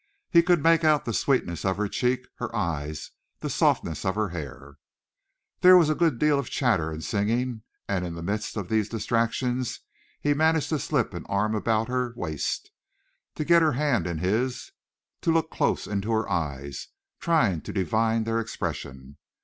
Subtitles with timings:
[0.31, 3.11] He could make out the sweetness of her cheek, her eyes,
[3.41, 4.77] the softness of her hair.
[5.59, 8.89] There was a good deal of chatter and singing, and in the midst of these
[8.89, 9.81] distractions
[10.19, 12.71] he managed to slip an arm about her waist,
[13.35, 14.71] to get her hand in his,
[15.21, 16.87] to look close into her eyes,
[17.19, 19.17] trying to divine their expression.